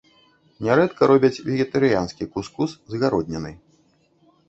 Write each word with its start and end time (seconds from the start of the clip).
Нярэдка 0.67 1.09
робяць 1.11 1.43
вегетарыянскі 1.51 2.31
кус-кус 2.33 2.71
з 2.95 3.07
гароднінай. 3.07 3.55